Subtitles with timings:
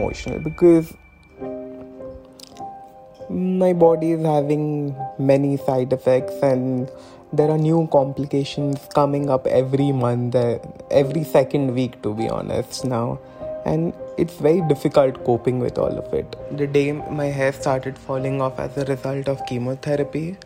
[0.00, 0.94] emotional because
[3.30, 6.90] my body is having many side effects and
[7.32, 10.58] there are new complications coming up every month uh,
[10.90, 13.20] every second week to be honest now.
[13.64, 16.34] And it's very difficult coping with all of it.
[16.56, 20.36] The day my hair started falling off as a result of chemotherapy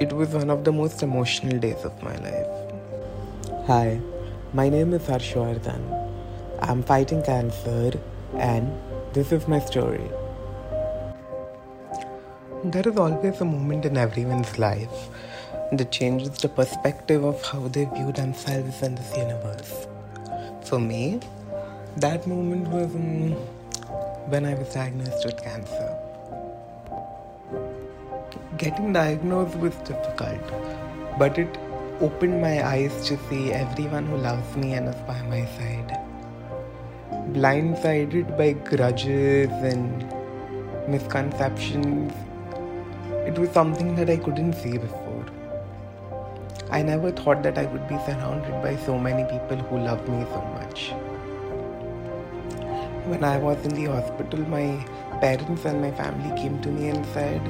[0.00, 3.66] it was one of the most emotional days of my life.
[3.66, 4.00] Hi
[4.52, 6.01] my name is harshvardhan
[6.62, 7.92] i'm fighting cancer
[8.34, 8.70] and
[9.12, 10.10] this is my story
[12.64, 15.08] there is always a moment in everyone's life
[15.72, 19.86] that changes the perspective of how they view themselves in this universe.
[20.62, 21.20] For me,
[21.96, 23.32] that moment was um,
[24.30, 25.98] when I was diagnosed with cancer.
[28.58, 31.58] Getting diagnosed was difficult, but it
[32.00, 36.01] opened my eyes to see everyone who loves me and is by my side.
[37.32, 40.04] Blindsided by grudges and
[40.88, 42.12] misconceptions
[43.24, 45.24] it was something that I couldn't see before.
[46.70, 50.24] I never thought that I would be surrounded by so many people who loved me
[50.32, 50.90] so much.
[53.06, 54.84] When I was in the hospital, my
[55.20, 57.40] parents and my family came to me and said,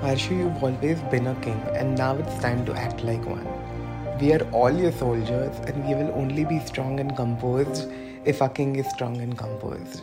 [0.00, 3.46] Harshu, you've always been a king, and now it's time to act like one.
[4.18, 7.92] We are all your soldiers, and we will only be strong and composed
[8.26, 10.02] if a king is strong and composed.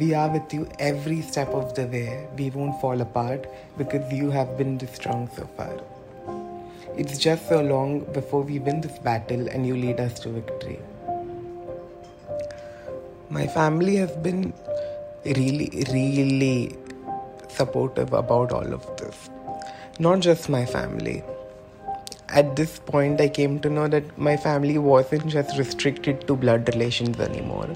[0.00, 2.26] We are with you every step of the way.
[2.36, 5.78] We won't fall apart because you have been this strong so far.
[6.96, 10.80] It's just so long before we win this battle and you lead us to victory.
[13.30, 14.52] My family has been
[15.24, 16.76] really, really
[17.48, 19.30] supportive about all of this.
[19.98, 21.22] Not just my family.
[22.30, 26.68] At this point, I came to know that my family wasn't just restricted to blood
[26.74, 27.68] relations anymore.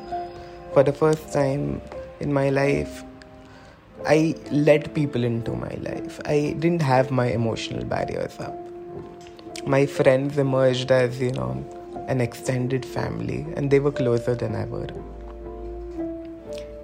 [0.75, 1.81] For the first time,
[2.20, 3.03] in my life,
[4.06, 6.20] I let people into my life.
[6.27, 8.55] I didn't have my emotional barriers up.
[9.67, 11.64] My friends emerged as, you know,
[12.08, 14.86] an extended family, and they were closer than ever.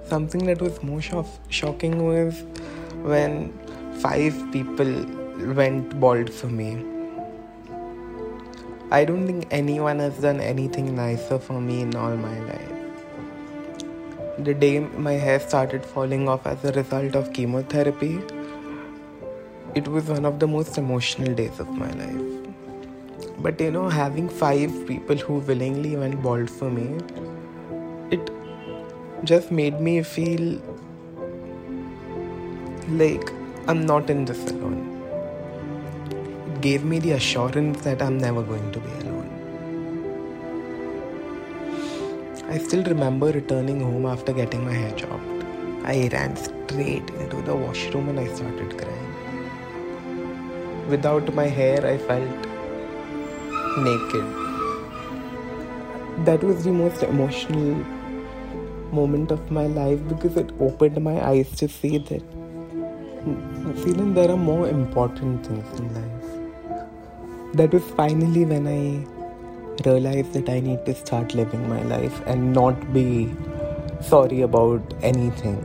[0.07, 1.03] Something that was more
[1.51, 2.43] shocking was
[3.03, 3.53] when
[4.01, 5.05] five people
[5.55, 6.98] went bald for me.
[8.91, 12.79] I don't think anyone has done anything nicer for me in all my life
[14.47, 18.21] the day my hair started falling off as a result of chemotherapy,
[19.75, 22.53] it was one of the most emotional days of my life.
[23.39, 27.01] But you know, having five people who willingly went bald for me,
[28.11, 28.31] it
[29.25, 30.61] just made me feel
[32.89, 33.33] like
[33.67, 34.88] I'm not in this alone.
[36.61, 39.29] Gave me the assurance that I'm never going to be alone.
[42.49, 45.45] I still remember returning home after getting my hair chopped.
[45.85, 49.09] I ran straight into the washroom and I started crying.
[50.89, 52.47] Without my hair, I felt
[53.79, 54.27] naked.
[56.25, 57.85] That was the most emotional
[58.91, 62.23] moment of my life because it opened my eyes to see that
[63.85, 66.08] feeling there are more important things in life.
[67.55, 69.07] That was finally when I
[69.89, 73.35] realized that I need to start living my life and not be
[74.03, 75.65] sorry about anything.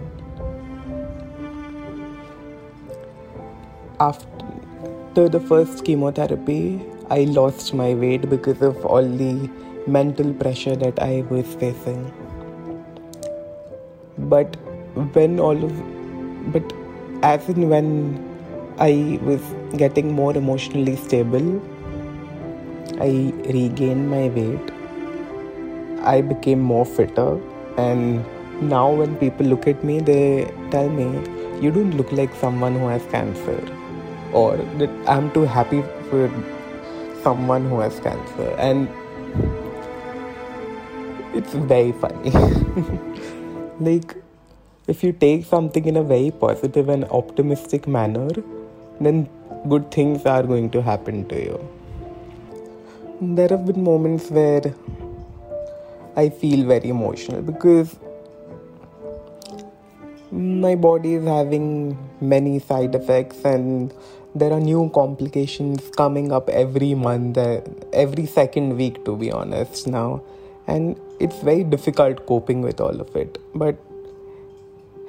[3.99, 9.49] After the first chemotherapy, I lost my weight because of all the
[9.85, 12.11] mental pressure that I was facing.
[14.17, 14.55] But
[15.13, 16.73] when all of, but
[17.21, 17.89] as in when
[18.79, 19.41] I was
[19.77, 21.61] getting more emotionally stable,
[22.99, 24.71] I regained my weight.
[26.01, 27.39] I became more fitter,
[27.77, 28.23] and
[28.61, 31.07] now when people look at me, they tell me,
[31.61, 33.59] You don't look like someone who has cancer,
[34.31, 36.29] or that I'm too happy for
[37.23, 38.89] someone who has cancer, and
[41.33, 42.31] it's very funny.
[43.79, 44.15] like,
[44.87, 48.29] if you take something in a very positive and optimistic manner,
[48.99, 49.29] then
[49.69, 51.69] good things are going to happen to you
[53.31, 54.73] there have been moments where
[56.15, 57.95] I feel very emotional because
[60.31, 63.93] my body is having many side effects and
[64.35, 67.61] there are new complications coming up every month uh,
[67.93, 70.21] every second week to be honest now.
[70.67, 73.37] And it's very difficult coping with all of it.
[73.53, 73.77] But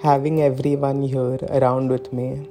[0.02, 2.48] having everyone here around with me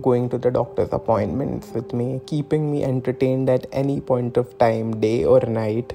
[0.00, 5.00] going to the doctor's appointments with me, keeping me entertained at any point of time,
[5.00, 5.92] day or night,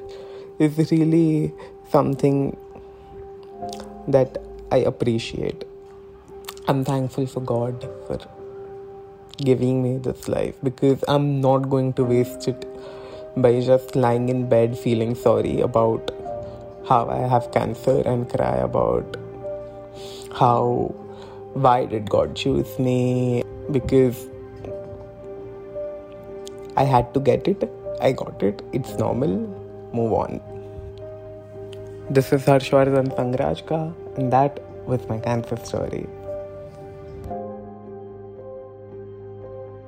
[0.60, 1.54] is really
[1.90, 2.56] something
[4.08, 4.38] that
[4.72, 5.64] I appreciate.
[6.68, 8.20] I'm thankful for God for
[9.38, 12.66] giving me this life because I'm not going to waste it
[13.38, 16.12] by just lying in bed feeling sorry about
[16.88, 19.18] how I have cancer and cry about
[20.34, 20.94] how
[21.54, 24.28] why did God choose me because
[26.75, 27.69] I had to get it.
[28.02, 28.62] I got it.
[28.74, 29.36] It's normal.
[29.94, 30.42] Move on.
[32.10, 36.08] This is Harshvardhan Sangrajka, and that was my cancer story.